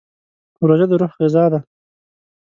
[0.67, 1.59] روژه د روح غذا ده.